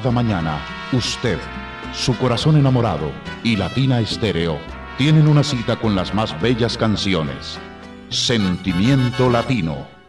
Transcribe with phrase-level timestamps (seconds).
[0.00, 0.58] Cada mañana,
[0.92, 1.38] usted,
[1.92, 3.12] su corazón enamorado
[3.44, 4.58] y Latina Estéreo
[4.96, 7.58] tienen una cita con las más bellas canciones.
[8.08, 9.99] Sentimiento Latino.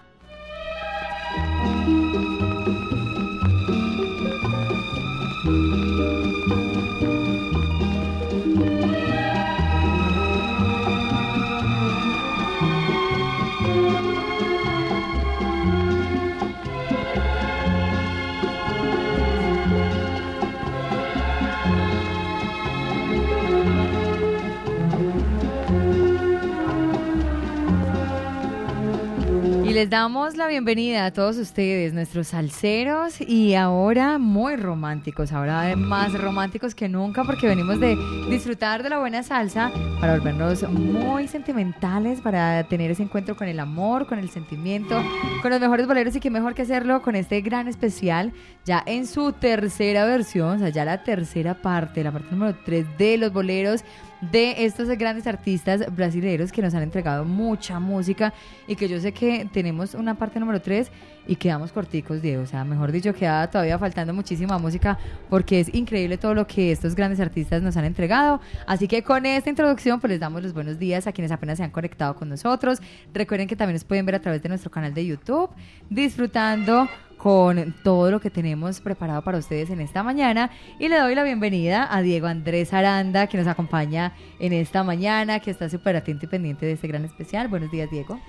[29.81, 36.14] Les damos la bienvenida a todos ustedes, nuestros salseros y ahora muy románticos, ahora más
[36.14, 37.97] románticos que nunca porque venimos de
[38.30, 43.59] disfrutar de la buena salsa para volvernos muy sentimentales, para tener ese encuentro con el
[43.59, 45.02] amor, con el sentimiento,
[45.41, 48.34] con los mejores boleros y qué mejor que hacerlo con este gran especial
[48.64, 52.86] ya en su tercera versión, o sea, ya la tercera parte, la parte número 3
[53.00, 53.84] de los boleros
[54.22, 58.34] de estos grandes artistas brasileños que nos han entregado mucha música
[58.68, 60.92] y que yo sé que tenemos una parte número 3
[61.28, 62.44] y quedamos corticos, Diego.
[62.44, 64.98] O sea, mejor dicho, queda todavía faltando muchísima música
[65.30, 68.42] porque es increíble todo lo que estos grandes artistas nos han entregado.
[68.68, 71.64] Así que con esta introducción, pues les damos los buenos días a quienes apenas se
[71.64, 72.80] han conectado con nosotros.
[73.14, 75.50] Recuerden que también nos pueden ver a través de nuestro canal de YouTube,
[75.90, 76.88] disfrutando
[77.22, 80.50] con todo lo que tenemos preparado para ustedes en esta mañana.
[80.79, 85.40] Y le doy la bienvenida a Diego Andrés Aranda, que nos acompaña en esta mañana,
[85.40, 87.47] que está súper atento y pendiente de este gran especial.
[87.47, 88.20] Buenos días, Diego.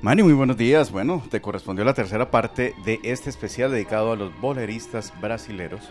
[0.00, 0.90] Manny, muy buenos días.
[0.90, 5.90] Bueno, te correspondió la tercera parte de este especial dedicado a los boleristas brasileros.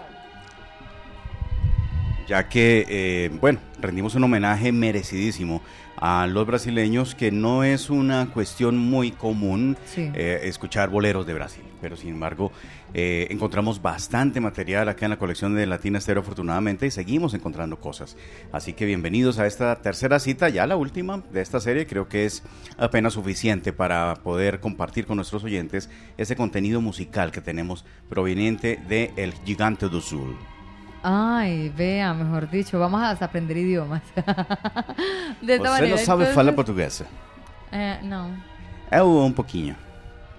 [2.28, 5.62] ya que, eh, bueno, rendimos un homenaje merecidísimo
[6.02, 10.10] a los brasileños, que no es una cuestión muy común Sí.
[10.14, 12.52] eh, escuchar boleros de Brasil, pero sin embargo
[12.94, 17.80] eh, encontramos bastante material acá en la colección de Latina Estéreo afortunadamente y seguimos encontrando
[17.80, 18.16] cosas.
[18.52, 22.26] Así que bienvenidos a esta tercera cita, ya la última de esta serie, creo que
[22.26, 22.44] es
[22.78, 29.12] apenas suficiente para poder compartir con nuestros oyentes ese contenido musical que tenemos proveniente de
[29.18, 30.36] El Gigante do Sul.
[31.02, 34.02] Ay, vea, mejor dicho, vamos a aprender idiomas.
[35.42, 35.90] de esta Você manera.
[35.90, 37.06] não sabe entonces- falar portuguesa?
[37.72, 38.32] Eh, no.
[38.92, 39.76] Eu um pouquinho.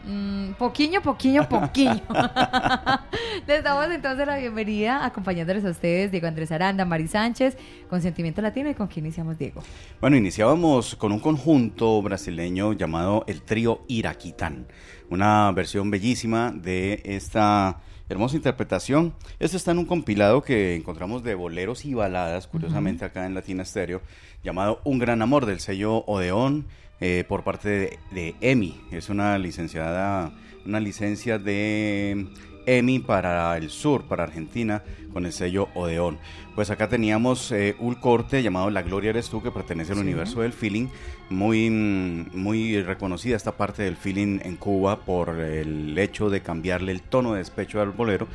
[0.05, 2.01] Mm, poquillo, poquillo, poquillo.
[3.47, 7.57] Les damos entonces la bienvenida acompañándoles a ustedes, Diego Andrés Aranda, Mari Sánchez,
[7.89, 8.71] con Sentimiento Latino.
[8.71, 9.63] ¿Y con quién iniciamos, Diego?
[10.01, 14.67] Bueno, iniciábamos con un conjunto brasileño llamado el trío Iraquitán,
[15.11, 17.81] una versión bellísima de esta
[18.11, 19.15] hermosa interpretación.
[19.39, 23.65] Esto está en un compilado que encontramos de boleros y baladas, curiosamente acá en Latina
[23.65, 24.03] Stereo,
[24.43, 26.67] llamado Un Gran Amor del sello Odeón
[27.01, 28.81] eh, por parte de, de EMI.
[28.91, 30.33] Es una licenciada,
[30.67, 32.27] una licencia de
[32.67, 36.19] EMI para el sur, para Argentina, con el sello Odeón.
[36.55, 40.05] Pues acá teníamos eh, un corte llamado La Gloria Eres Tú, que pertenece al Sí.
[40.05, 40.89] universo del feeling,
[41.31, 47.03] muy, muy reconocida esta parte del feeling en Cuba por el hecho de cambiarle el
[47.03, 48.27] tono de despecho al bolero.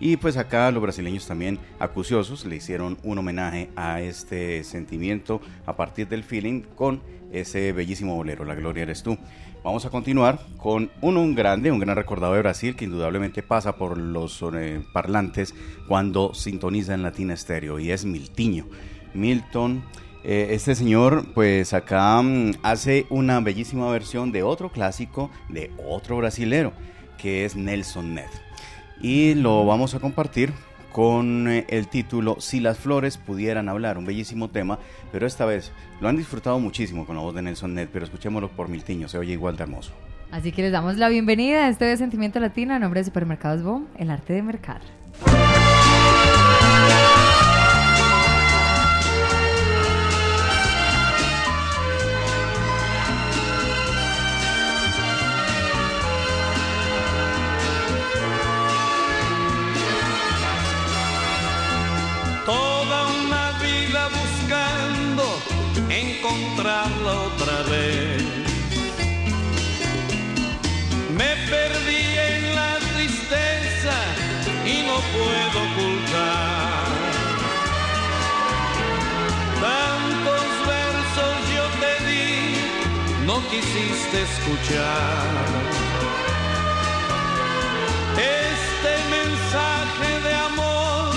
[0.00, 5.76] Y pues acá los brasileños también acuciosos le hicieron un homenaje a este sentimiento a
[5.76, 7.00] partir del feeling con
[7.32, 9.16] ese bellísimo bolero, La Gloria Eres Tú.
[9.64, 13.96] Vamos a continuar con un, grande, un gran recordado de Brasil que indudablemente pasa por
[13.96, 15.54] los eh, parlantes
[15.88, 18.66] cuando sintoniza en Latina Estéreo y es Miltiño.
[19.14, 19.82] Milton,
[20.22, 26.18] eh, este señor pues acá mm, hace una bellísima versión de otro clásico de otro
[26.18, 26.74] brasilero
[27.16, 28.28] que es Nelson Ned.
[29.00, 30.52] Y lo vamos a compartir
[30.94, 34.78] con eh, el título Si las flores pudieran hablar, un bellísimo tema,
[35.10, 38.48] pero esta vez lo han disfrutado muchísimo con la voz de Nelson Ned, pero escuchémoslo
[38.48, 39.90] por Miltiño, se oye igual de hermoso.
[40.30, 43.88] Así que les damos la bienvenida a este Sentimiento Latino a nombre de Supermercados Boom,
[43.98, 44.82] el arte de mercar.
[84.14, 85.24] Escuchar.
[88.16, 91.10] Este mensaje de amor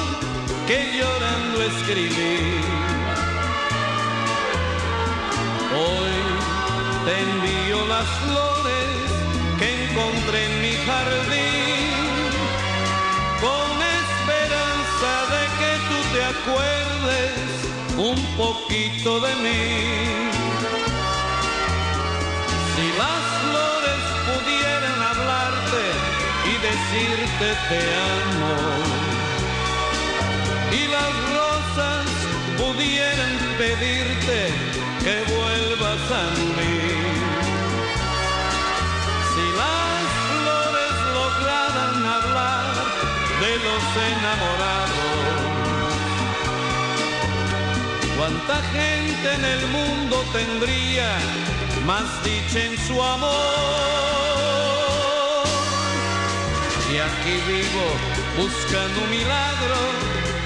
[0.67, 2.37] que llorando escribí.
[5.79, 6.15] Hoy
[7.05, 8.95] te envío las flores
[9.59, 12.31] que encontré en mi jardín,
[13.45, 13.71] con
[14.01, 17.33] esperanza de que tú te acuerdes
[17.97, 20.26] un poquito de mí.
[26.89, 27.79] Decirte te
[28.15, 28.55] amo,
[30.71, 32.05] y las rosas
[32.57, 34.39] pudieran pedirte
[35.03, 36.25] que vuelvas a
[36.57, 36.77] mí.
[39.33, 42.73] Si las flores lograran hablar
[43.41, 43.83] de los
[44.13, 45.17] enamorados,
[48.17, 51.09] cuánta gente en el mundo tendría
[51.85, 54.06] más dicha en su amor.
[56.97, 57.85] Y aquí vivo
[58.35, 59.79] buscando un milagro,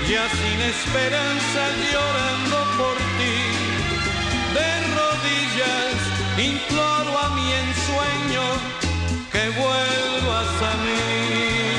[0.05, 1.61] ya sin esperanza
[1.93, 3.37] llorando por ti.
[4.57, 5.95] De rodillas
[6.37, 8.43] imploro a mi ensueño
[9.31, 11.70] que vuelvas a mí.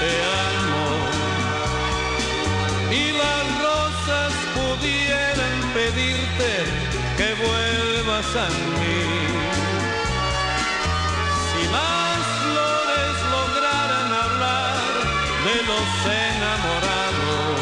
[0.00, 0.12] te
[0.50, 0.86] amo.
[2.90, 6.52] Y las rosas pudieran pedirte
[7.16, 9.02] que vuelvas a mí.
[11.46, 14.80] Si más flores lograran hablar
[15.46, 15.88] de los
[16.30, 17.56] enamorados,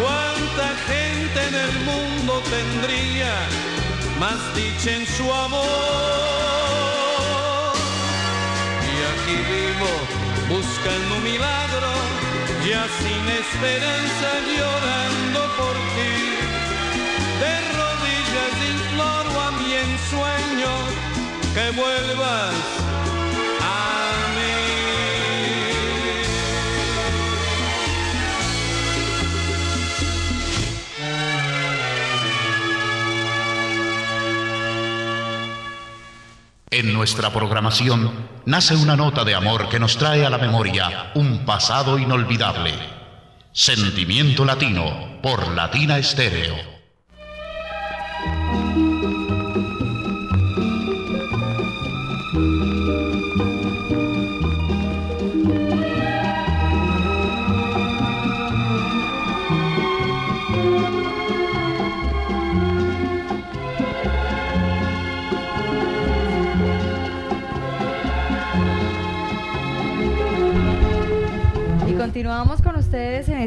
[0.00, 3.34] cuánta gente en el mundo tendría
[4.20, 6.18] más dicha en su amor.
[8.92, 10.17] Y aquí vivo
[10.48, 11.90] buscando un milagro,
[12.68, 16.14] ya sin esperanza llorando por ti.
[17.42, 20.72] De rodillas imploro a mi ensueño
[21.54, 22.78] que vuelvas
[36.70, 38.12] En nuestra programación
[38.48, 42.72] nace una nota de amor que nos trae a la memoria un pasado inolvidable.
[43.52, 46.77] Sentimiento Latino por Latina Estéreo.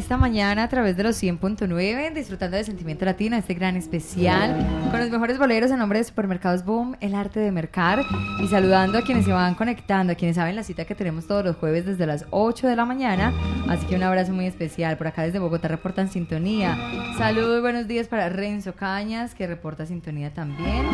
[0.02, 4.58] Esta mañana a través de los 100.9, disfrutando de Sentimiento Latino, este gran especial,
[4.90, 8.04] con los mejores boleros en nombre de Supermercados Boom, el arte de mercar,
[8.42, 11.46] y saludando a quienes se van conectando, a quienes saben la cita que tenemos todos
[11.46, 13.32] los jueves desde las 8 de la mañana,
[13.70, 14.98] así que un abrazo muy especial.
[14.98, 16.76] Por acá desde Bogotá reportan sintonía.
[17.20, 20.88] Saludos y buenos días para Renzo Cañas, que reporta sintonía también.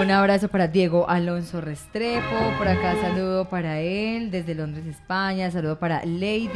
[0.00, 2.22] Un abrazo para Diego Alonso Restrepo,
[2.56, 6.48] por acá saludo para él desde Londres, España, saludo para Lady,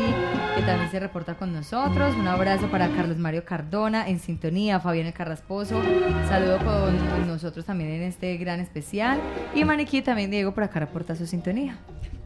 [0.54, 5.08] que también se reporta con nosotros, un abrazo para Carlos Mario Cardona en sintonía, Fabián
[5.08, 5.82] El Carrasposo,
[6.28, 9.20] saludo con nosotros también en este gran especial,
[9.56, 11.78] y Maniquí también Diego por acá reporta su sintonía.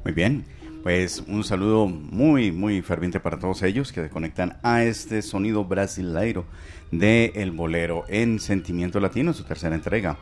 [0.04, 0.44] Muy bien,
[0.82, 5.64] pues un saludo muy, muy ferviente para todos ellos que se conectan a este sonido
[5.64, 6.44] brasileiro
[6.90, 10.18] de El Bolero en Sentimiento Latino, su tercera entrega.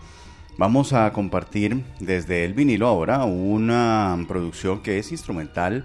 [0.57, 5.85] Vamos a compartir desde el vinilo ahora una producción que es instrumental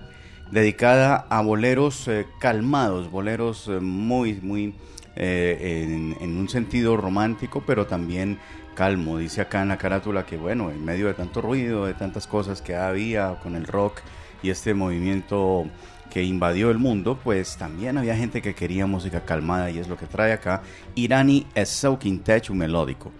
[0.51, 4.75] dedicada a boleros eh, calmados, boleros eh, muy, muy
[5.15, 8.37] eh, en, un sentido romántico, pero también
[8.75, 9.17] calmo.
[9.17, 12.61] Dice acá en la carátula que, bueno, en medio de tanto ruido, de tantas cosas
[12.61, 14.01] que había con el rock
[14.43, 15.65] y este movimiento
[16.11, 19.97] que invadió el mundo, pues también había gente que quería música calmada y es lo
[19.97, 20.61] que trae acá
[20.93, 23.11] Irani Esau Quinteto Melódico.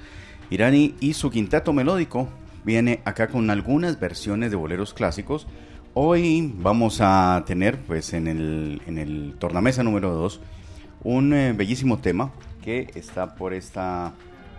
[0.50, 2.27] Irani y su quinteto melódico
[2.63, 5.48] viene acá con algunas versiones de boleros clásicos.
[5.94, 10.41] Hoy vamos a tener pues en el, en el tornamesa número 2
[11.03, 12.32] un eh, bellísimo tema
[12.63, 14.13] que está por esta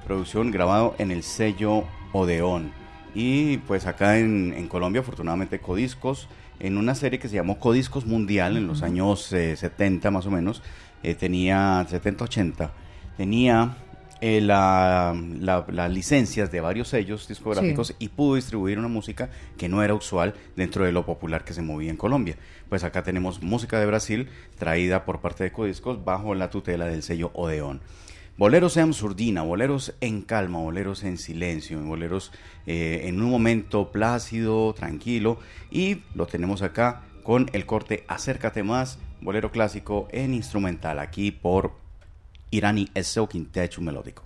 [0.06, 2.73] producción grabado en el sello Odeón.
[3.14, 6.28] Y pues acá en, Colombia afortunadamente Codiscos
[6.61, 10.30] en una serie que se llamó Codiscos Mundial en los años 70 eh, más o
[10.30, 10.62] menos,
[11.02, 12.70] eh, tenía 70-80,
[13.16, 13.76] tenía
[14.21, 19.95] eh, las licencias de varios sellos discográficos y pudo distribuir una música que no era
[19.95, 22.37] usual dentro de lo popular que se movía en Colombia.
[22.69, 27.03] Pues acá tenemos música de Brasil traída por parte de Codiscos bajo la tutela del
[27.03, 27.81] sello Odeón.
[28.37, 32.33] Boleros en surdina, boleros en calma, boleros en silencio, boleros
[32.67, 35.39] eh, en un momento plácido, tranquilo.
[35.71, 41.79] Y lo tenemos acá con el corte Acércate más, bolero clásico en instrumental, aquí por
[42.52, 44.25] Irani é seu quinteto melódico.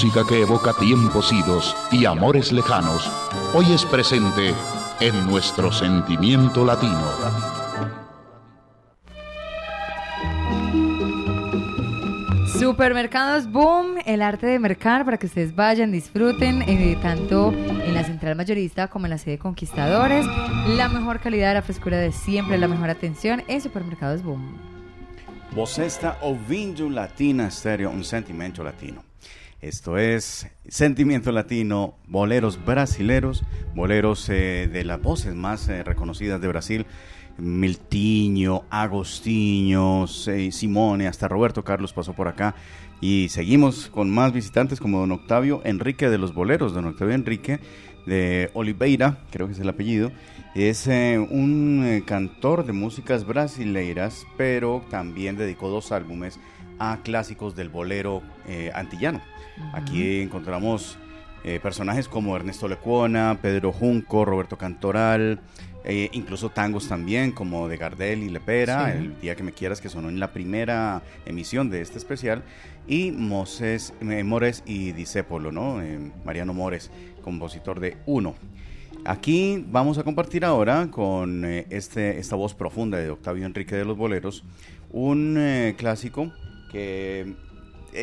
[0.00, 3.10] Música que evoca tiempos idos y amores lejanos,
[3.52, 4.54] hoy es presente
[5.00, 7.02] en nuestro sentimiento latino.
[12.60, 18.04] Supermercados Boom, el arte de mercar para que ustedes vayan, disfruten, eh, tanto en la
[18.04, 20.24] central mayorista como en la sede Conquistadores.
[20.76, 24.58] La mejor calidad, la frescura de siempre, la mejor atención en Supermercados Boom.
[25.56, 29.07] Vos está ouvindo Latina Estéreo, un sentimiento latino.
[29.60, 33.42] Esto es Sentimiento Latino, boleros brasileros,
[33.74, 36.86] boleros eh, de las voces más eh, reconocidas de Brasil.
[37.38, 42.54] Miltiño, Agostinho, Simone, hasta Roberto Carlos pasó por acá.
[43.00, 47.58] Y seguimos con más visitantes como don Octavio Enrique de los Boleros, don Octavio Enrique
[48.06, 50.12] de Oliveira, creo que es el apellido.
[50.54, 56.38] Es eh, un cantor de músicas brasileiras, pero también dedicó dos álbumes
[56.78, 58.22] a clásicos del bolero
[58.72, 59.20] antillano.
[59.72, 60.98] Aquí encontramos
[61.62, 65.40] personajes como Ernesto Lecuona, Pedro Junco, Roberto Cantoral,
[65.90, 69.88] eh, incluso tangos también, como de Gardel y Lepera, El Día que Me Quieras, que
[69.88, 72.42] sonó en la primera emisión de este especial,
[72.86, 75.80] y Moses, eh, Mores y Disépolo, ¿no?
[75.80, 76.90] Eh, Mariano Mores,
[77.22, 78.34] compositor de Uno.
[79.06, 83.96] Aquí vamos a compartir ahora con este, esta voz profunda de Octavio Enrique de los
[83.96, 84.44] Boleros,
[84.90, 86.30] un clásico
[86.70, 87.34] que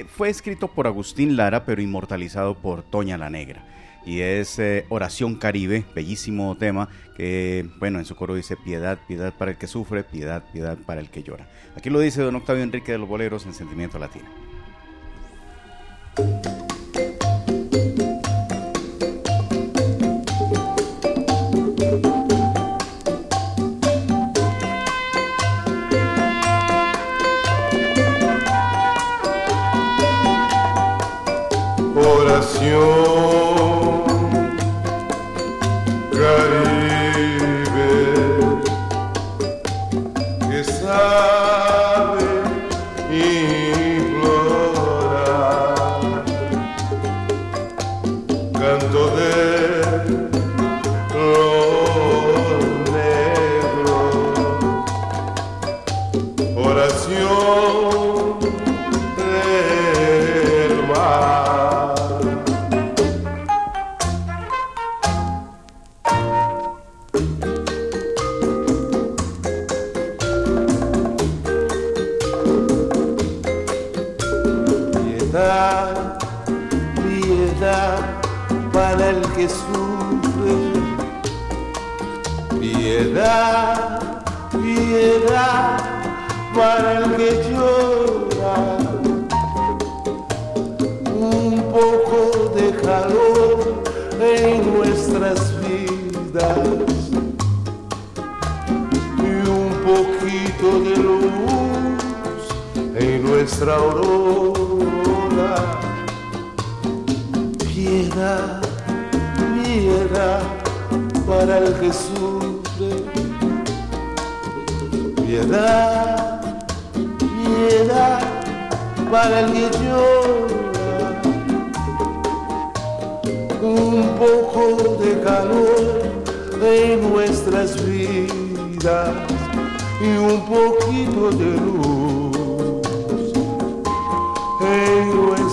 [0.07, 3.65] fue escrito por Agustín Lara, pero inmortalizado por Toña la Negra
[4.05, 9.33] y es eh, Oración Caribe, bellísimo tema que, bueno, en su coro dice piedad, piedad
[9.33, 11.47] para el que sufre, piedad, piedad para el que llora.
[11.75, 14.25] Aquí lo dice don Octavio Enrique de los Boleros en Sentimiento Latino.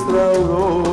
[0.02, 0.91] restaurou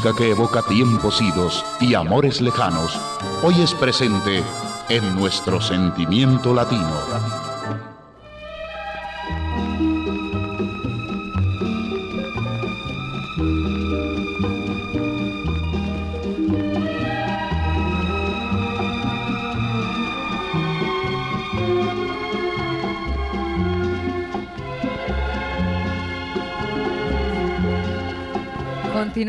[0.00, 2.98] que evoca tiempos idos y amores lejanos,
[3.42, 4.44] hoy es presente
[4.88, 7.47] en nuestro sentimiento latino.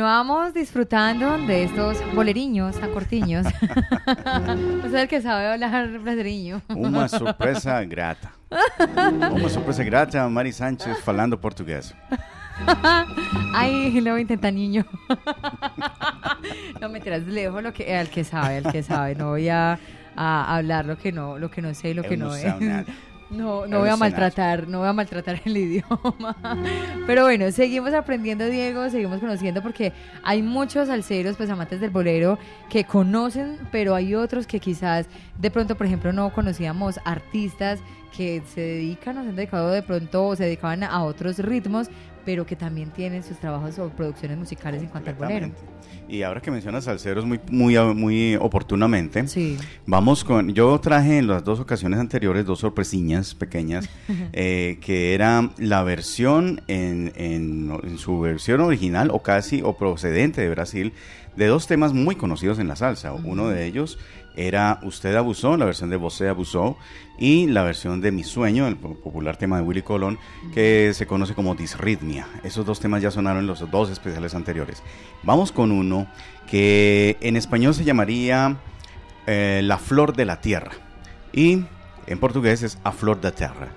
[0.10, 3.46] Continuamos disfrutando de estos boleriños tan cortiños.
[4.84, 6.64] Usted es el que sabe hablar brasileño.
[6.70, 8.32] Uma surpresa grata.
[9.32, 11.94] Uma surpresa grata, Mari Sánchez falando portugués.
[13.54, 14.84] Ay, lo voy a intentar, niño.
[16.82, 19.14] no, me tiras lejos lo que, al que sabe, al que sabe.
[19.14, 19.78] No voy a,
[20.16, 22.60] a hablar lo que no, lo que no sé y lo que no não es.
[22.60, 22.86] nada.
[23.30, 26.36] No, no voy a maltratar, no voy a maltratar el idioma.
[27.06, 32.40] Pero bueno, seguimos aprendiendo, Diego, seguimos conociendo porque hay muchos salseros, pues amantes del bolero,
[32.70, 37.80] que conocen, pero hay otros que quizás de pronto, por ejemplo, no conocíamos artistas
[38.16, 41.90] que se dedican o se han dedicado de pronto o se dedicaban a otros ritmos,
[42.30, 45.50] pero que también tienen sus trabajos o producciones musicales en cuanto al bolero.
[46.08, 49.58] Y ahora que mencionas salseros muy, muy, muy oportunamente, Sí.
[49.88, 50.54] vamos con.
[50.54, 53.90] Yo traje en las dos ocasiones anteriores dos sorpresiñas pequeñas,
[54.34, 60.40] eh, que era la versión en, en- en su versión original o casi o procedente
[60.42, 60.94] de Brasil
[61.36, 63.12] de dos temas muy conocidos en la salsa.
[63.14, 63.98] Uno de ellos
[64.48, 66.78] era Usted abusó, la versión de Você abusó,
[67.18, 70.18] y la versión de Mi sueño, el po- popular tema de Willy Colón,
[70.54, 72.28] que se conoce como Disritmia.
[72.44, 74.82] Esos dos temas ya sonaron en los dos especiales anteriores.
[75.24, 76.08] Vamos con uno
[76.50, 78.58] que en español se llamaría
[79.28, 80.72] eh, La flor de la tierra
[81.34, 81.64] y
[82.08, 83.68] en portugués es A flor da terra.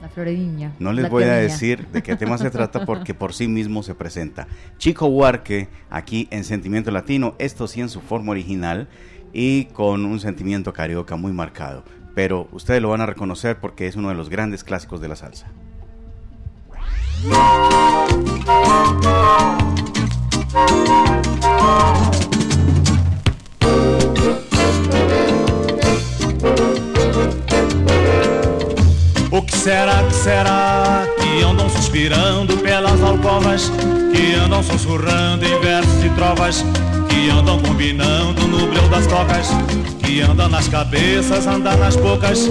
[0.00, 0.72] La floreniña.
[0.78, 3.82] No les la voy a decir de qué tema se trata porque por sí mismo
[3.82, 4.48] se presenta.
[4.78, 8.88] Chico Huarque, aquí en Sentimiento Latino, esto sí en su forma original
[9.32, 11.84] y con un sentimiento carioca muy marcado.
[12.14, 15.16] Pero ustedes lo van a reconocer porque es uno de los grandes clásicos de la
[15.16, 15.46] salsa.
[29.32, 33.70] O que será, que será que andam suspirando pelas alcovas,
[34.12, 36.64] que andam sussurrando em versos e trovas,
[37.10, 39.48] que andam combinando no breu das tocas,
[40.02, 42.48] que andam nas cabeças, andam nas bocas,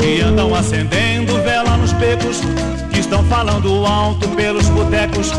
[0.00, 2.40] que andam acendendo vela nos becos,
[2.92, 5.32] que estão falando alto pelos botecos,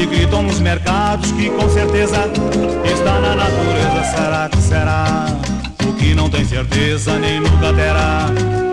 [0.00, 2.30] e gritam nos mercados que com certeza
[2.84, 4.04] está na natureza.
[4.16, 5.26] Será que será?
[5.86, 8.26] O que não tem certeza nem nunca terá.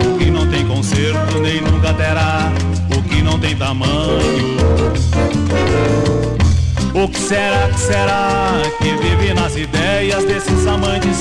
[0.06, 2.50] O que não tem conserto nem nunca terá.
[2.96, 4.58] O que não tem tamanho.
[6.94, 11.18] O que será que será que vive nas ideias desses amantes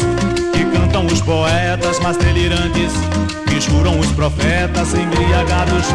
[0.53, 2.93] que cantam os poetas mais delirantes,
[3.47, 5.86] que juram os profetas embriagados?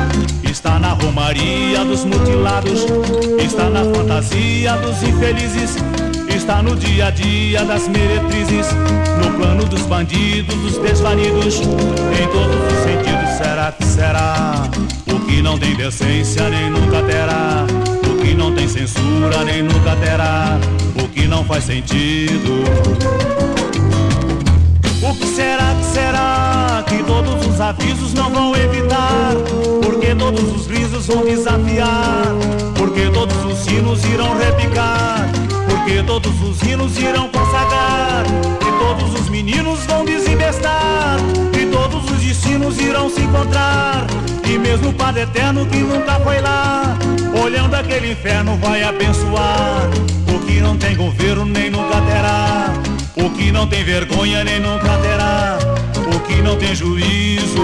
[0.49, 2.87] Está na romaria dos mutilados,
[3.39, 5.77] está na fantasia dos infelizes,
[6.29, 8.67] está no dia a dia das meretrizes,
[9.25, 13.37] no plano dos bandidos, dos desvanidos, em todos os sentidos.
[13.39, 14.69] Será que será?
[15.13, 18.02] O que não tem decência nem nunca terá.
[18.33, 20.59] Que não tem censura nem nunca terá.
[20.99, 22.65] O que não faz sentido.
[25.03, 29.35] O que será que será que todos os avisos não vão evitar?
[29.83, 32.25] Porque todos os risos vão desafiar?
[32.75, 35.29] Porque todos os sinos irão repicar?
[35.69, 38.25] Porque todos os hinos irão consagrar?
[38.63, 41.19] E todos os meninos vão desembestar?
[41.53, 44.07] E todos os destinos irão se encontrar?
[44.49, 46.97] E mesmo o Padre Eterno que nunca foi lá,
[47.41, 49.89] olhando aquele inferno vai abençoar.
[50.35, 52.73] O que não tem governo nem nunca terá.
[53.17, 55.59] O que não tem vergonha nem nunca terá.
[56.15, 57.63] O que não tem juízo.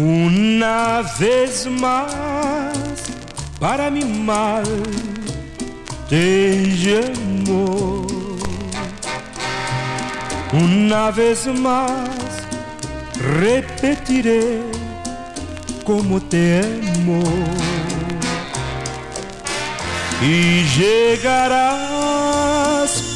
[0.00, 2.67] Una vez más,
[3.58, 4.64] para mi mal,
[6.08, 8.06] te llamo.
[10.52, 12.08] Una vez más,
[13.40, 14.62] repetiré
[15.84, 17.22] como te amo.
[20.20, 21.70] Y llegarás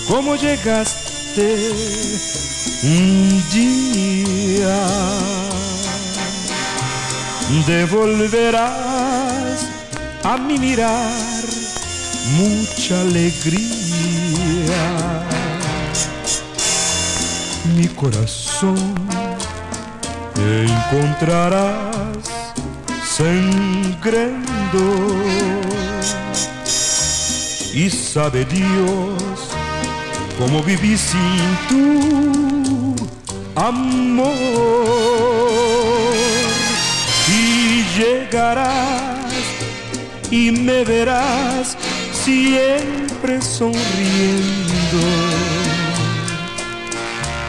[0.08, 1.72] como llegaste
[2.84, 4.82] un día
[7.66, 8.91] devolverás
[10.24, 11.12] a mi mirar
[12.38, 13.62] mucha alegría.
[17.76, 18.94] Mi corazón
[20.36, 22.26] encontrarás
[23.04, 24.84] sangrando
[27.74, 29.48] y sabe Dios
[30.38, 32.96] cómo viví sin tu
[33.56, 34.32] amor
[37.28, 39.11] y llegarás
[40.32, 41.76] y me verás
[42.12, 43.82] siempre sonriendo.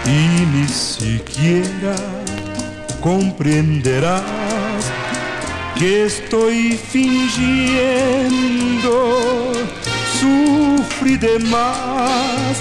[0.06, 1.96] Y ni siquiera
[3.02, 4.22] comprenderás
[5.80, 7.24] que estoy fingiendo,
[10.19, 12.58] sufrí de más,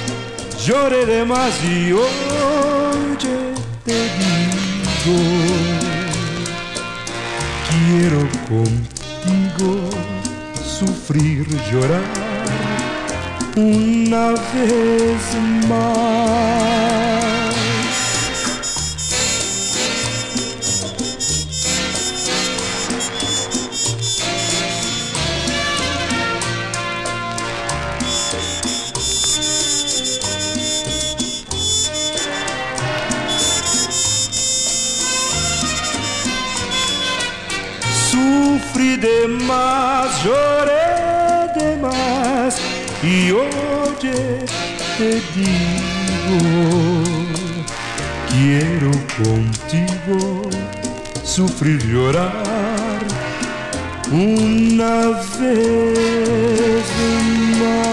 [0.65, 3.53] lloré de más y oye
[3.85, 5.19] te digo,
[7.69, 9.92] quiero contigo
[10.87, 12.03] sufrir, llorar
[13.57, 15.25] una vez
[15.69, 17.22] más.
[39.03, 42.57] Sufrí de más, lloré de más
[43.03, 44.45] y oye,
[44.97, 46.39] te digo,
[48.31, 50.49] quiero contigo
[51.25, 53.03] sufrir, llorar
[54.13, 54.95] una
[55.41, 56.87] vez
[57.59, 57.92] más.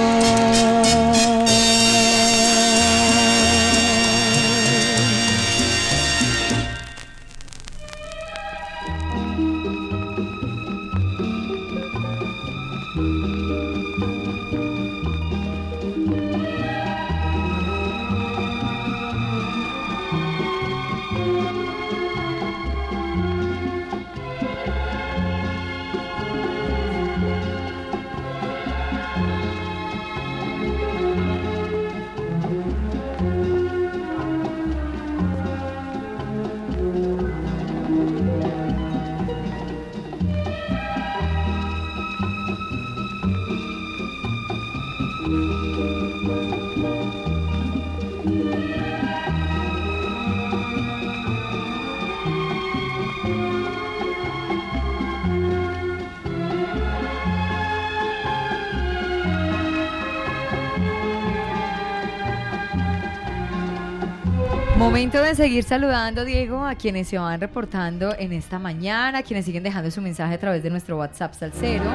[64.99, 69.45] Momento de seguir saludando, Diego, a quienes se van reportando en esta mañana, a quienes
[69.45, 71.85] siguen dejando su mensaje a través de nuestro WhatsApp Salcero.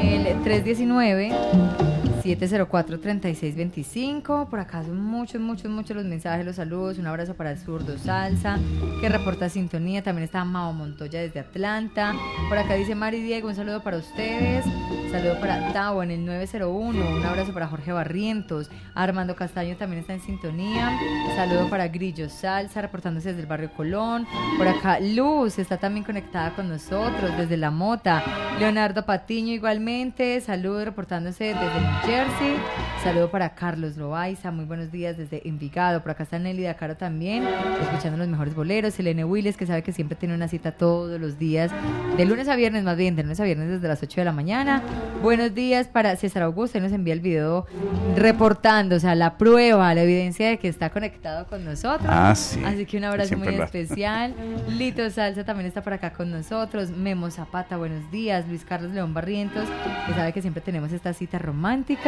[0.00, 1.91] El 319
[2.22, 4.48] 704-3625.
[4.48, 6.98] Por acá son muchos, muchos, muchos los mensajes, los saludos.
[6.98, 8.58] Un abrazo para el zurdo Salsa,
[9.00, 10.02] que reporta sintonía.
[10.02, 12.14] También está Mao Montoya desde Atlanta.
[12.48, 14.64] Por acá dice Mari Diego, un saludo para ustedes.
[15.10, 17.16] Saludo para Tavo en el 901.
[17.16, 18.70] Un abrazo para Jorge Barrientos.
[18.94, 20.98] Armando Castaño también está en sintonía.
[21.36, 24.26] Saludo para Grillo Salsa, reportándose desde el barrio Colón.
[24.56, 28.22] Por acá Luz está también conectada con nosotros desde La Mota.
[28.58, 30.40] Leonardo Patiño igualmente.
[30.40, 32.56] Saludo reportándose desde New Jersey.
[33.02, 34.52] Saludo para Carlos Loaiza.
[34.52, 36.02] Muy buenos días desde Envigado.
[36.02, 37.42] Por acá está Nelly Dacaro también,
[37.80, 38.96] escuchando los mejores boleros.
[39.00, 41.72] Elene Willes, que sabe que siempre tiene una cita todos los días,
[42.16, 44.32] de lunes a viernes más bien, de lunes a viernes desde las 8 de la
[44.32, 44.82] mañana.
[45.20, 46.78] Buenos días para César Augusto.
[46.78, 47.66] Él nos envía el video
[48.14, 52.08] reportando, o sea, la prueba, la evidencia de que está conectado con nosotros.
[52.08, 52.62] Ah, sí.
[52.64, 54.34] Así que un abrazo muy especial.
[54.68, 56.90] Lito Salsa también está por acá con nosotros.
[56.90, 58.46] Memo Zapata, buenos días.
[58.46, 59.68] Luis Carlos León Barrientos,
[60.06, 62.01] que sabe que siempre tenemos esta cita romántica.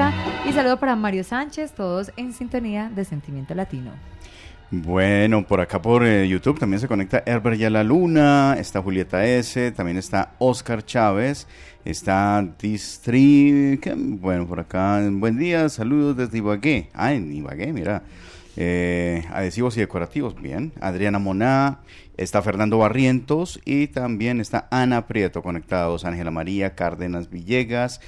[0.45, 3.93] Y saludo para Mario Sánchez, todos en sintonía de Sentimiento Latino.
[4.73, 9.25] Bueno, por acá por eh, YouTube también se conecta Herbert Ya la Luna, está Julieta
[9.25, 11.47] S, también está Oscar Chávez,
[11.85, 18.03] está Distri, bueno, por acá, buen día, saludos desde Ibagué, ah, en Ibagué, mira,
[18.57, 21.79] eh, adhesivos y decorativos, bien, Adriana Moná,
[22.17, 28.01] está Fernando Barrientos y también está Ana Prieto conectados, Ángela María Cárdenas Villegas,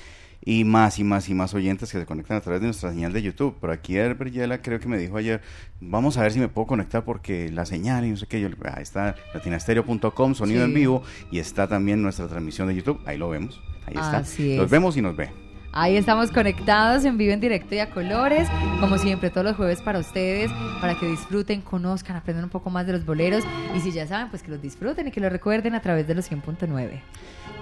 [0.48, 3.12] y más y más y más oyentes que se conectan a través de nuestra señal
[3.12, 3.56] de YouTube.
[3.58, 5.42] Por aquí Herbert Yela creo que me dijo ayer,
[5.80, 8.48] vamos a ver si me puedo conectar porque la señal y no sé qué, yo,
[8.72, 10.64] ahí está latinastereo.com, sonido Sí.
[10.70, 14.18] en vivo, y está también nuestra transmisión de YouTube, ahí lo vemos, ahí está.
[14.18, 14.58] Así es.
[14.58, 15.30] Nos vemos y nos ve.
[15.72, 18.48] Ahí estamos conectados en vivo, en directo y a colores,
[18.80, 22.86] como siempre, todos los jueves para ustedes, para que disfruten, conozcan, aprendan un poco más
[22.86, 23.44] de los boleros
[23.76, 26.14] y si ya saben, pues que los disfruten y que los recuerden a través de
[26.14, 27.00] los 100.9.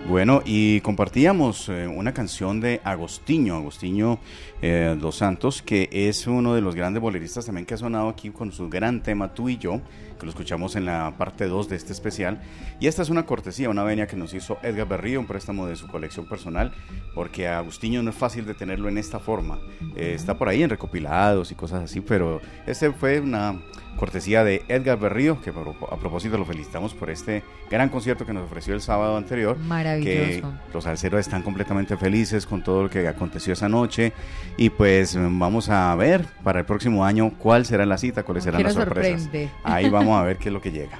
[0.06, 4.18] Bueno, y compartíamos eh, una canción de Agostinho, Agostinho
[4.66, 8.30] eh, Dos Santos, que es uno de los grandes boleristas también que ha sonado aquí
[8.30, 9.82] con su gran tema Tú y yo,
[10.18, 12.40] que lo escuchamos en la parte 2 de este especial.
[12.80, 15.76] Y esta es una cortesía, una venia que nos hizo Edgar Berrío, un préstamo de
[15.76, 16.72] su colección personal,
[17.14, 19.58] porque a Agustinho no es fácil de tenerlo en esta forma.
[19.96, 23.60] Eh, está por ahí en recopilados y cosas así, pero este fue una
[23.98, 28.26] cortesía de Edgar Berrío, que a pro- a propósito lo felicitamos por este gran concierto
[28.26, 29.56] que nos ofreció el sábado anterior.
[29.56, 30.52] Maravilloso.
[30.72, 34.12] Los salseros están completamente felices con todo lo que aconteció esa noche
[34.56, 38.58] y pues vamos a ver para el próximo año cuál será la cita, cuáles serán
[38.58, 39.22] ¿Qué las sorpresas.
[39.22, 39.50] sorprende?
[39.64, 40.98] Ahí vamos a ver qué es lo que llega.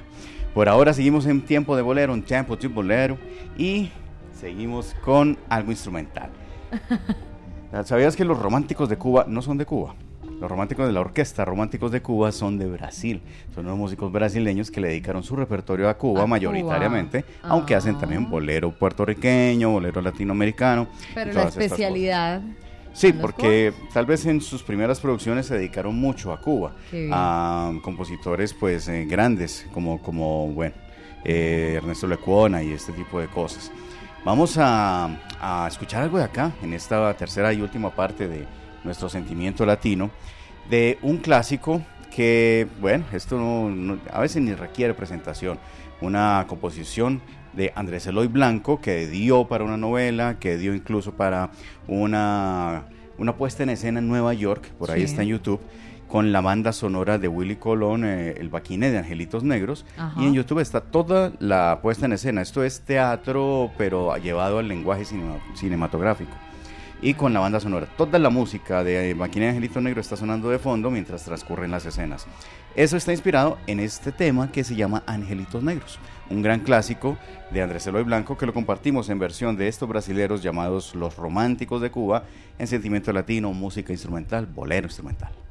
[0.53, 3.17] Por ahora seguimos en tiempo de bolero, en tiempo de bolero
[3.57, 3.91] y
[4.39, 6.29] seguimos con algo instrumental.
[7.83, 9.95] ¿Sabías que los románticos de Cuba no son de Cuba?
[10.39, 13.21] Los románticos de la orquesta Románticos de Cuba son de Brasil.
[13.53, 17.49] Son unos músicos brasileños que le dedicaron su repertorio a Cuba A mayoritariamente, Cuba.
[17.49, 17.99] aunque hacen Ah.
[18.01, 20.87] también bolero puertorriqueño, bolero latinoamericano.
[21.13, 22.41] Pero la especialidad.
[22.95, 26.71] Sí, ¿Son los porque tal vez en sus primeras producciones se dedicaron mucho a Cuba,
[27.11, 30.73] a compositores pues eh, grandes como, como bueno,
[31.25, 33.69] eh, Ernesto Lecuona y este tipo de cosas.
[34.23, 35.09] Vamos a,
[35.41, 38.45] a escuchar algo de acá, en esta tercera y última parte de
[38.83, 40.09] nuestro sentimiento latino,
[40.69, 41.81] de un clásico
[42.15, 45.59] que, bueno, esto no- no- a veces ni requiere presentación,
[46.01, 47.21] una composición
[47.55, 51.51] de Andrés Eloy Blanco que dio para una novela, que dio incluso para
[51.87, 52.83] una,
[53.17, 55.05] una puesta en escena en Nueva York, por ahí Sí.
[55.05, 55.59] está en YouTube,
[56.07, 60.21] con la banda sonora de Willy Colón, eh, El Baquine de Angelitos Negros, Ajá.
[60.21, 62.41] y en YouTube está toda la puesta en escena.
[62.41, 66.31] Esto es teatro, pero llevado al lenguaje cinema- cinematográfico.
[67.01, 67.87] Y con la banda sonora.
[67.97, 71.85] Toda la música de Maquina de Angelito Negro está sonando de fondo mientras transcurren las
[71.85, 72.25] escenas.
[72.75, 77.17] Eso está inspirado en este tema que se llama Angelitos Negros, un gran clásico
[77.51, 81.81] de Andrés Eloy Blanco que lo compartimos en versión de estos brasileros llamados Los Románticos
[81.81, 82.23] de Cuba
[82.57, 85.44] en sentimiento latino, música instrumental, bolero instrumental.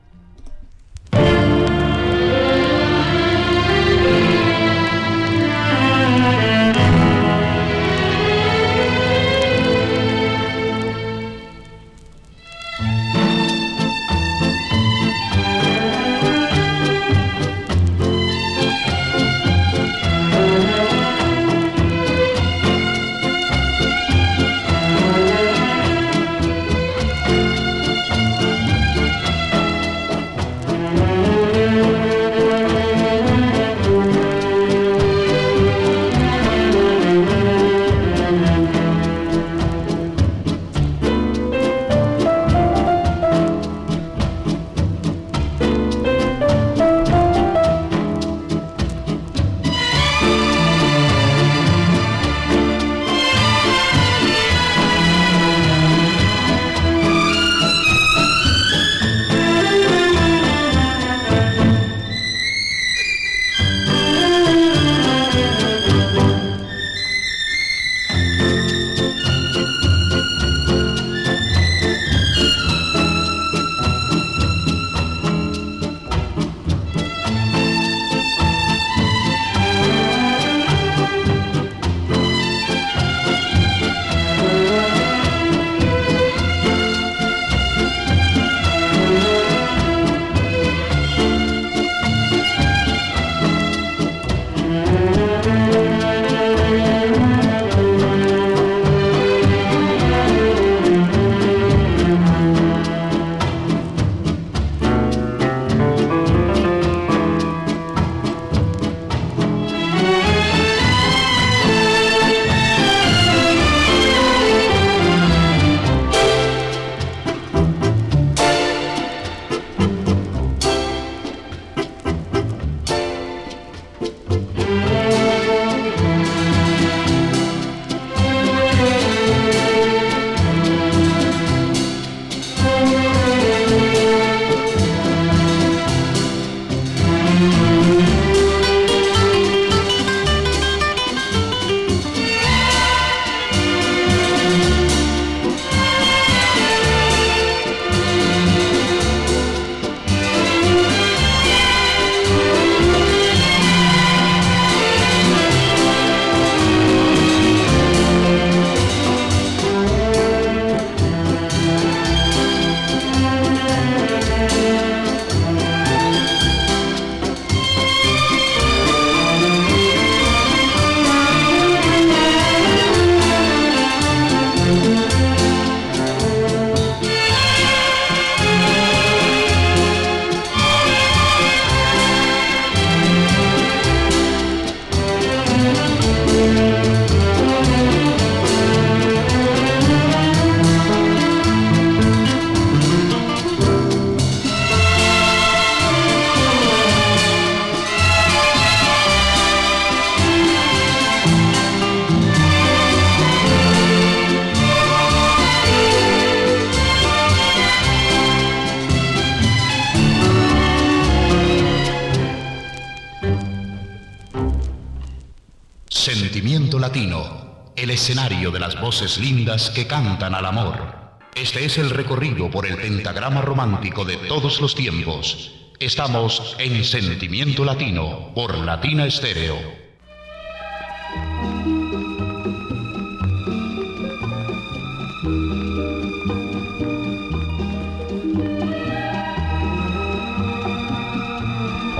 [219.62, 221.18] Que cantan al amor.
[221.36, 225.52] Este es el recorrido por el pentagrama romántico de todos los tiempos.
[225.78, 229.83] Estamos en Sentimiento Latino por Latina Estéreo.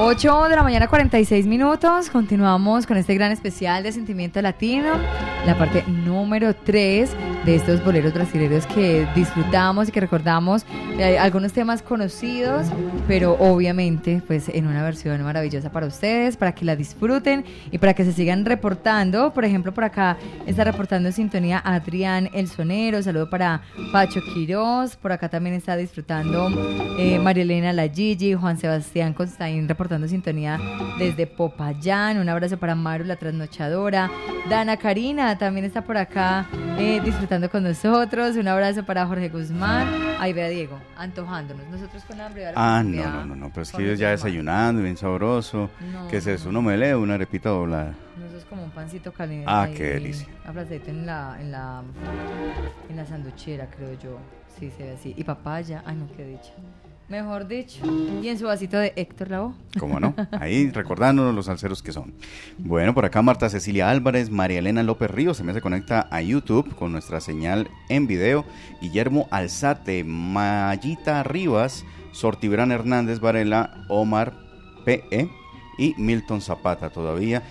[0.06, 2.10] Ocho de la mañana, 46 minutos.
[2.10, 4.90] Continuamos con este gran especial de Sentimiento Latino,
[5.46, 7.10] la parte número 3
[7.46, 10.66] de estos boleros brasileños que disfrutamos y que recordamos
[10.98, 12.66] eh, algunos temas conocidos,
[13.08, 17.94] pero obviamente pues en una versión maravillosa para ustedes, para que la disfruten y para
[17.94, 19.32] que se sigan reportando.
[19.32, 24.96] Por ejemplo, por acá está reportando en sintonía Adrián El Sonero, saludo para Pacho Quiroz,
[24.96, 26.48] por acá también está disfrutando
[26.98, 30.60] eh, María Elena La Gigi, Juan Sebastián Constaín reportando sintonía
[30.98, 34.10] desde Popayán, un abrazo para Maru la trasnochadora,
[34.48, 36.46] Dana Karina también está por acá
[36.78, 39.86] eh, disfrutando con nosotros, un abrazo para Jorge Guzmán,
[40.18, 42.52] ahí ve a Diego, antojándonos, nosotros con hambre.
[42.54, 45.70] Ah, no, no, no, no, pero es que ellos ya desayunando, bien sabroso.
[45.92, 46.08] No.
[46.08, 46.48] ¿Qué es eso?
[46.48, 47.94] ¿Un omelette o una arepita doblada?
[48.14, 48.28] hermanos.
[48.28, 49.46] Eso es como un pancito caliente.
[49.48, 50.28] Ah, ahí, qué delicia.
[50.44, 51.82] Aplacete en la, en la,
[52.88, 54.18] en la sanduchera, creo yo.
[54.58, 55.14] Sí, se ve así.
[55.16, 56.52] Y papaya, ay no, qué dicha.
[57.08, 57.84] Mejor dicho.
[58.22, 59.54] Y en su vasito de Héctor Lavoe.
[59.78, 60.14] ¿Cómo no?
[60.40, 62.14] Ahí recordándonos los salseros que son.
[62.58, 66.22] Bueno, por acá Marta Cecilia Álvarez, María Elena López Ríos, se me se conecta a
[66.22, 68.44] YouTube con nuestra señal en video.
[68.80, 74.32] Guillermo Alzate, Mayita Rivas, Sortibrán Hernández Varela, Omar
[74.84, 75.28] P.E.
[75.76, 77.42] y Milton Zapata todavía.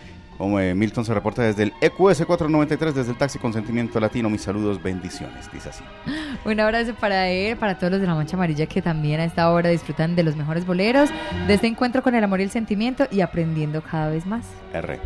[0.43, 4.29] Como, eh, Milton se reporta desde el EQS 493, desde el Taxi Consentimiento Latino.
[4.29, 5.85] Mis saludos, bendiciones, dice así.
[6.43, 9.49] Un abrazo para él, para todos los de la Mancha Amarilla que también a esta
[9.49, 11.11] hora disfrutan de los mejores boleros,
[11.47, 14.45] de este encuentro con el amor y el sentimiento y aprendiendo cada vez más.
[14.73, 14.99] R.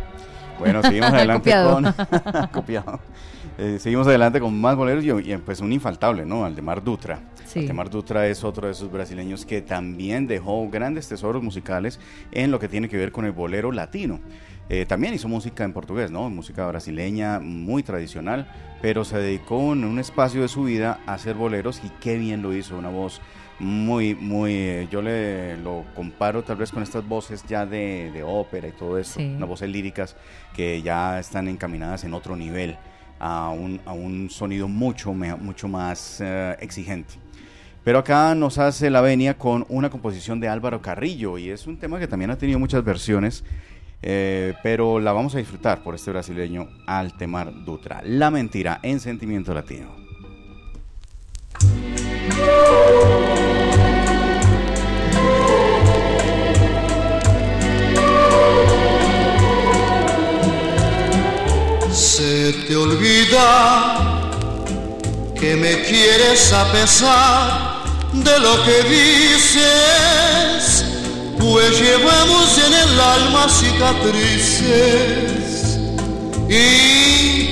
[0.58, 1.72] Bueno, seguimos adelante Copiado.
[1.72, 2.48] con.
[2.52, 3.00] Copiado.
[3.58, 6.44] Eh, seguimos adelante con más boleros y, y, pues un infaltable, ¿no?
[6.44, 7.20] Aldemar Dutra.
[7.46, 7.60] Sí.
[7.60, 12.00] Aldemar Dutra es otro de esos brasileños que también dejó grandes tesoros musicales
[12.32, 14.18] en lo que tiene que ver con el bolero latino.
[14.70, 16.28] Eh, también hizo música en portugués, ¿no?
[16.28, 18.46] Música brasileña muy tradicional,
[18.82, 22.42] pero se dedicó en un espacio de su vida a hacer boleros y qué bien
[22.42, 23.20] lo hizo, una voz
[23.60, 28.22] muy, muy, eh, yo le lo comparo tal vez con estas voces ya de, de
[28.22, 29.32] ópera y todo eso, Sí.
[29.36, 30.16] unas voces líricas
[30.54, 32.76] que ya están encaminadas en otro nivel,
[33.18, 37.14] a un, a un sonido mucho, mucho más eh, exigente.
[37.82, 41.78] Pero acá nos hace la venia con una composición de Álvaro Carrillo y es un
[41.78, 43.44] tema que también ha tenido muchas versiones,
[44.02, 48.00] eh, pero la vamos a disfrutar por este brasileño Altemar Dutra.
[48.04, 49.96] La mentira en sentimiento latino.
[61.90, 64.18] Se te olvida
[65.38, 67.78] que me quieres a pesar
[68.12, 69.62] de lo que dices,
[71.38, 74.68] pues llevamos en el alma cicatrices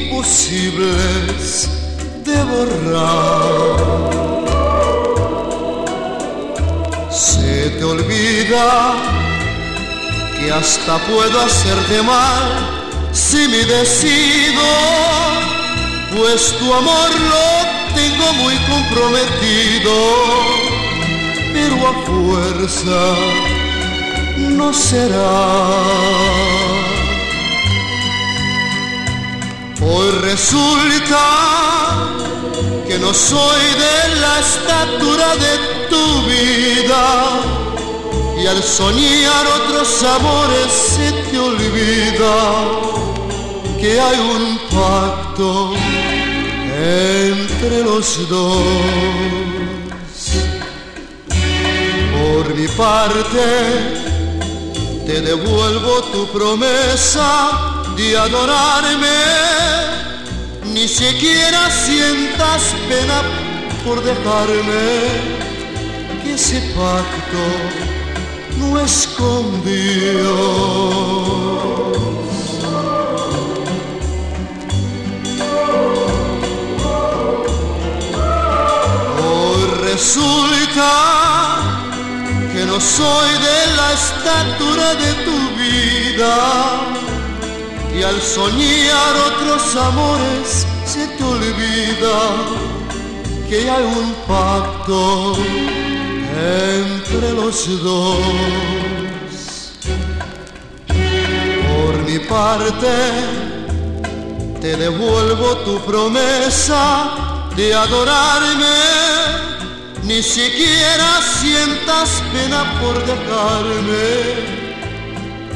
[0.09, 1.68] imposibles
[2.24, 3.76] de borrar.
[7.11, 8.95] Se te olvida
[10.39, 12.76] que hasta puedo hacerte mal
[13.12, 14.62] si me decido,
[16.14, 17.47] pues tu amor lo
[17.95, 19.95] tengo muy comprometido,
[21.53, 23.46] pero a fuerza
[24.57, 25.67] no será.
[29.83, 31.25] Hoy resulta
[32.89, 35.55] que no soy de la estatura de
[35.91, 37.05] tu vida
[38.43, 42.37] y al soñar otros amores se te olvida
[43.81, 45.75] que hay un pacto
[46.79, 48.63] entre los dos.
[52.17, 54.06] Por mi parte,
[55.07, 59.23] te devuelvo tu promesa de adorarme,
[60.65, 63.23] ni siquiera sientas pena
[63.85, 64.87] por dejarme
[66.23, 67.45] que ese pacto
[68.59, 69.07] no es.
[79.19, 81.46] Hoy resulta
[82.57, 86.37] que no soy de la estatura de tu vida
[87.95, 92.19] y al soñar otros amores se te olvida
[93.47, 95.37] que hay un pacto
[96.35, 98.19] entre los dos.
[101.69, 102.95] Por mi parte,
[104.63, 109.46] te devuelvo tu promesa de adorarme.
[110.07, 114.07] Ni siquiera sientas pena por dejarme,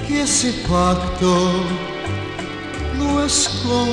[0.09, 1.53] que ese pacto
[2.99, 3.89] no es con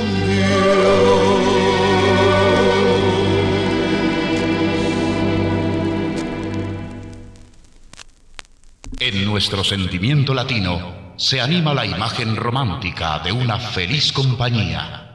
[9.00, 15.07] En nuestro sentimiento latino se anima la imagen romántica de una feliz compañía.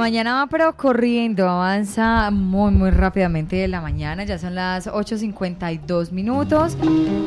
[0.00, 6.10] Mañana va pero corriendo, avanza muy muy rápidamente de la mañana, ya son las 8.52
[6.10, 6.78] minutos,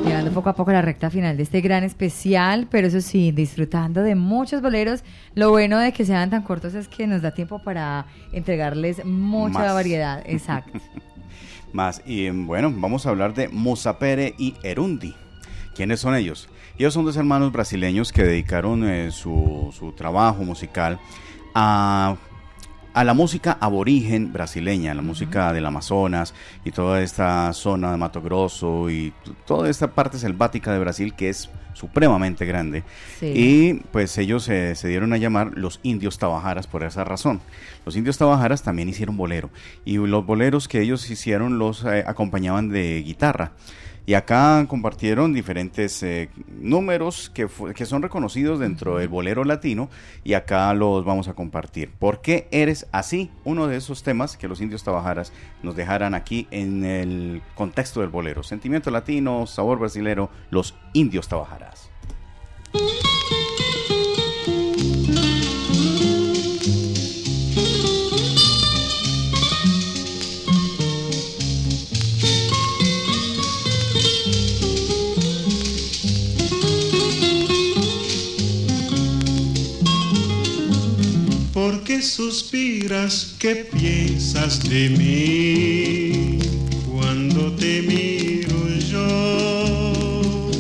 [0.03, 3.32] llegando poco a poco a la recta final de este gran especial, pero eso sí,
[3.32, 5.03] disfrutando de muchos boleros.
[5.36, 9.59] Lo bueno de que sean tan cortos es que nos da tiempo para entregarles mucha
[9.59, 9.74] Más.
[9.76, 10.80] variedad, exacto.
[11.74, 15.13] Más, y bueno, vamos a hablar de Musapere y Erundi.
[15.76, 16.49] ¿Quiénes son ellos?
[16.80, 20.99] Ellos son dos hermanos brasileños que dedicaron eh, su, su trabajo musical
[21.53, 22.15] a,
[22.94, 26.34] a la música aborigen brasileña, la música del Amazonas
[26.64, 29.14] y toda esta zona de Mato Grosso y
[29.46, 32.84] toda esta parte selvática de Brasil que es supremamente grande.
[33.20, 33.34] Sí.
[33.36, 37.41] Y pues ellos eh, se dieron a llamar los indios tabajaras por esa razón.
[37.86, 39.50] Los indios tabajaras también hicieron bolero
[39.86, 43.54] y los boleros que ellos hicieron los eh, acompañaban de guitarra.
[44.06, 46.30] Y acá compartieron diferentes eh,
[46.60, 47.47] números que,
[47.86, 49.89] son reconocidos dentro del bolero latino
[50.26, 51.91] y acá los vamos a compartir.
[51.99, 53.32] ¿Por qué eres así?
[53.45, 55.32] Uno de esos temas que los indios tabajaras
[55.62, 58.43] nos dejaran aquí en el contexto del bolero.
[58.43, 61.89] Sentimiento latino, sabor brasilero, los indios tabajaras.
[81.54, 83.36] ¿Por qué suspiras?
[83.38, 86.39] ¿Qué piensas de mí
[86.91, 90.51] cuando te miro yo?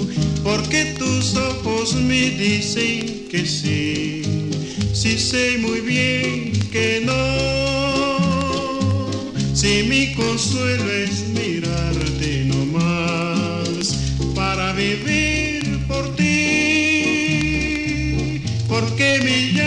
[0.43, 4.21] Porque tus ojos me dicen que sí,
[4.93, 7.13] si sé muy bien que no.
[9.55, 13.97] Si mi consuelo es mirarte nomás
[14.35, 16.31] para vivir por ti.
[18.67, 19.62] Porque me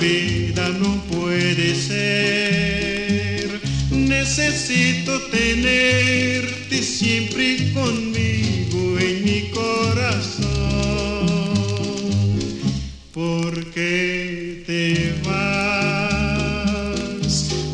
[0.00, 3.60] vida no puede ser.
[3.90, 10.48] Necesito tenerte siempre conmigo en mi corazón.
[13.12, 16.48] Porque te vas,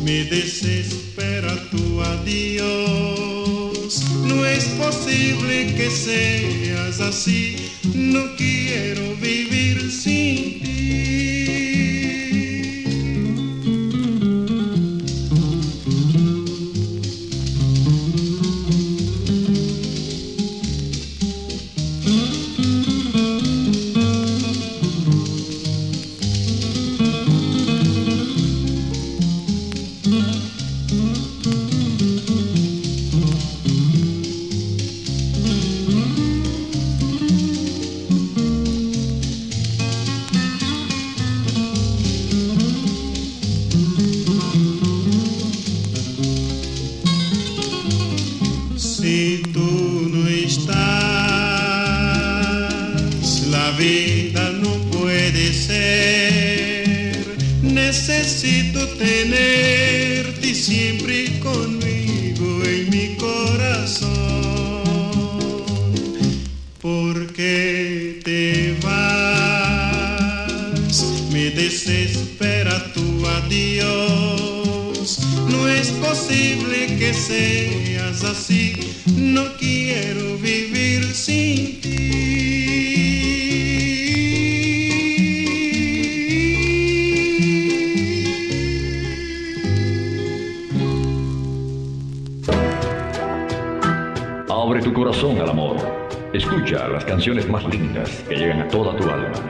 [0.03, 4.01] me desespera tu adiós.
[4.23, 7.44] No es posible que seas así,
[76.15, 78.73] No es posible que seas así.
[79.17, 81.81] No quiero vivir sin
[94.49, 95.75] Abre tu corazón al amor.
[96.33, 99.44] Escucha las canciones más lindas que llegan a toda tu alma.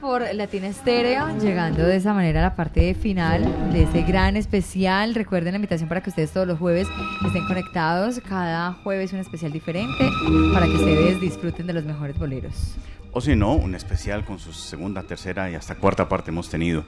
[0.00, 5.14] Por Latina Estéreo, llegando de esa manera a la parte final de este gran especial.
[5.14, 6.88] Recuerden la invitación para que ustedes todos los jueves
[7.24, 8.20] estén conectados.
[8.26, 10.08] Cada jueves un especial diferente
[10.52, 12.74] para que ustedes disfruten de los mejores boleros.
[13.12, 16.84] O si no, un especial con su segunda, tercera y hasta cuarta parte hemos tenido.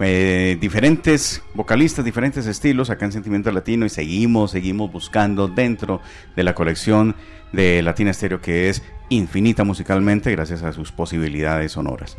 [0.00, 6.00] Eh, diferentes vocalistas, diferentes estilos acá en Sentimiento Latino y seguimos, seguimos buscando dentro
[6.34, 7.14] de la colección
[7.52, 12.16] de Latina Estéreo que es infinita musicalmente gracias a sus posibilidades sonoras.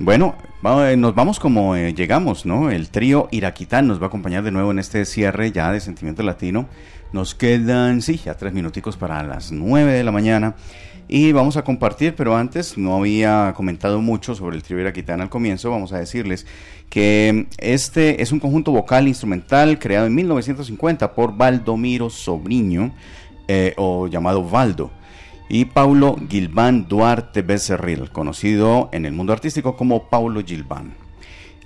[0.00, 0.34] Bueno,
[0.64, 2.68] eh, nos vamos como eh, llegamos, ¿no?
[2.72, 6.24] El trío Iraquitán nos va a acompañar de nuevo en este cierre ya de Sentimiento
[6.24, 6.68] Latino.
[7.12, 10.56] Nos quedan, sí, ya tres minuticos para las nueve de la mañana.
[11.06, 15.28] Y vamos a compartir, pero antes no había comentado mucho sobre el trío Iraquitán al
[15.28, 15.70] comienzo.
[15.70, 16.44] Vamos a decirles
[16.90, 22.92] que este es un conjunto vocal instrumental creado en 1950 por Valdomiro Sobriño,
[23.46, 24.90] eh, o llamado Valdo
[25.54, 30.94] y Paulo Gilván Duarte Becerril, conocido en el mundo artístico como Paulo Gilván.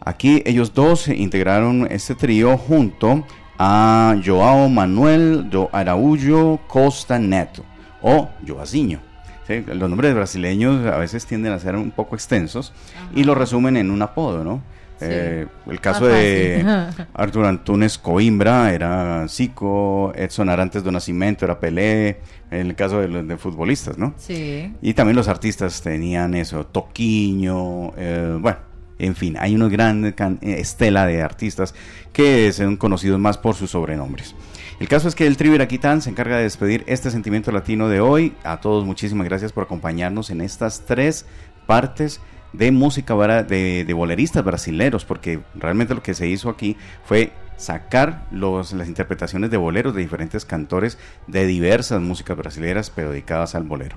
[0.05, 3.25] Aquí ellos dos integraron este trío junto
[3.59, 7.65] a Joao Manuel do Araújo Costa Neto
[8.03, 9.01] o Joazinho.
[9.47, 12.75] Sí, Los nombres brasileños a veces tienden a ser un poco extensos
[13.15, 14.61] y lo resumen en un apodo, ¿no?
[14.99, 15.07] Sí.
[15.09, 17.07] Eh, el caso de fácil.
[17.15, 22.21] Arthur Antunes Coimbra era Zico, Edson Arantes do Nascimento era Pelé,
[22.51, 24.15] en el caso de los de futbolistas, ¿no?
[24.17, 24.75] Sí.
[24.83, 28.59] Y también los artistas tenían eso, Toquiño, eh, bueno,
[28.99, 31.75] en fin, hay una gran eh, estela de artistas
[32.13, 34.35] que son conocidos más por sus sobrenombres.
[34.81, 38.01] El caso es que el trío Iraquitán se encarga de despedir este sentimiento latino de
[38.01, 38.35] hoy.
[38.45, 41.27] A todos muchísimas gracias por acompañarnos en estas tres
[41.67, 42.21] partes
[42.53, 48.27] de música de, de boleristas brasileros, porque realmente lo que se hizo aquí fue sacar
[48.31, 50.97] los, las interpretaciones de boleros de diferentes cantores
[51.27, 53.97] de diversas músicas brasileras, pero dedicadas al bolero.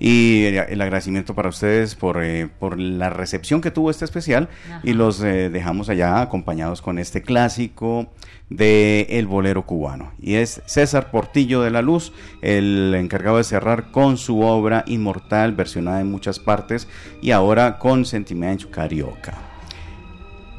[0.00, 4.48] Y el, el agradecimiento para ustedes por, eh, por la recepción que tuvo este especial
[4.82, 8.08] y los eh, dejamos allá acompañados con este clásico
[8.50, 10.12] de el bolero cubano.
[10.20, 15.52] Y es César Portillo de la Luz, el encargado de cerrar con su obra inmortal,
[15.52, 16.88] versionada en muchas partes,
[17.22, 19.34] y ahora con Sentimiento Carioca.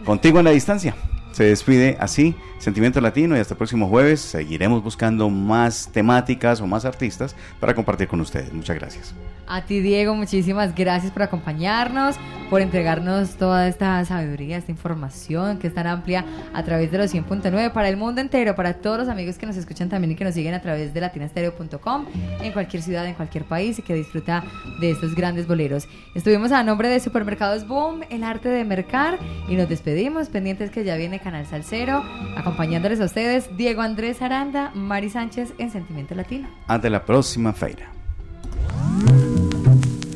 [0.06, 0.96] Contigo en la distancia.
[1.36, 6.66] Se despide así, Sentimiento Latino, y hasta el próximo jueves seguiremos buscando más temáticas o
[6.66, 8.54] más artistas para compartir con ustedes.
[8.54, 9.14] Muchas gracias.
[9.48, 12.16] A ti, Diego, muchísimas gracias por acompañarnos,
[12.50, 17.14] por entregarnos toda esta sabiduría, esta información que es tan amplia a través de los
[17.14, 20.24] 100.9 para el mundo entero, para todos los amigos que nos escuchan también y que
[20.24, 22.06] nos siguen a través de latinastereo.com
[22.42, 24.44] en cualquier ciudad, en cualquier país y que disfruta
[24.80, 25.88] de estos grandes boleros.
[26.16, 30.84] Estuvimos a nombre de Supermercados Boom, el arte de mercar, y nos despedimos, pendientes que
[30.84, 32.04] ya viene Canal Salcero,
[32.36, 36.48] acompañándoles a ustedes Diego Andrés Aranda, Mari Sánchez en Sentimiento Latino.
[36.68, 37.95] Hasta la próxima feira.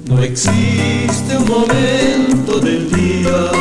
[0.08, 3.52] No existe un momento del día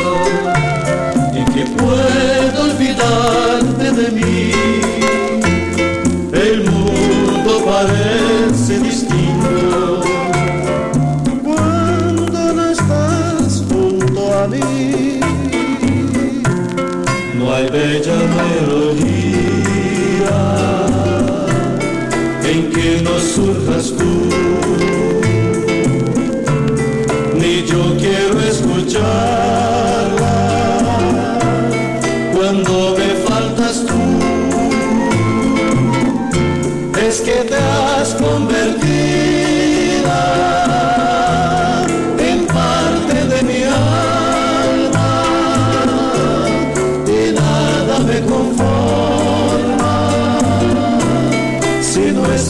[1.33, 4.51] en que pueda olvidarte de mí.
[6.33, 10.01] El mundo parece distinto
[11.43, 15.19] cuando no estás junto a mí.
[17.37, 19.18] No hay bella melodía
[23.03, 24.29] no surjas tú.
[27.35, 29.48] Ni yo quiero escucharla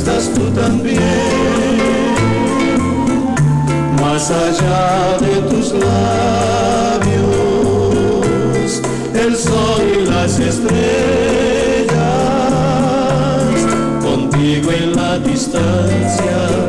[0.06, 1.00] tú también.
[4.02, 7.12] Más allá de tus labios,
[9.14, 10.78] el sol y las estrellas,
[14.02, 16.69] contigo en la distancia,